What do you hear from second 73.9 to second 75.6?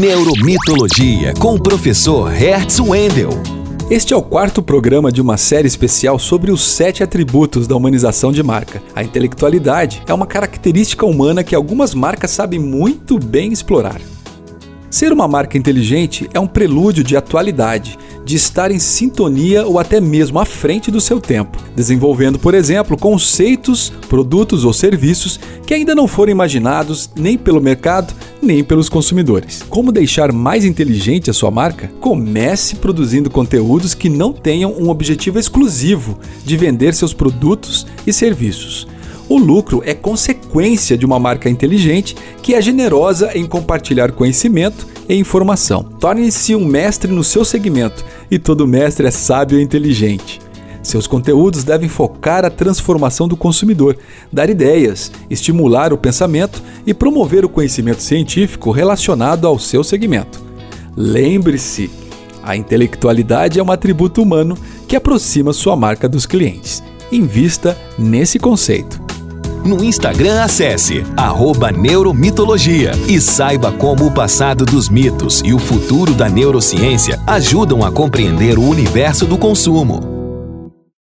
o passado dos mitos e o